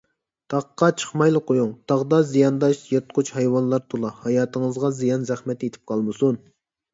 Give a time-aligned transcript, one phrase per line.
[0.51, 6.43] تاغقا چىقمايلا قويۇڭ، تاغدا زىيانداش يىرتقۇچ ھايۋانلار تولا، ھاياتىڭىزغا زىيان- زەخمەت يېتىپ قالمىسۇن.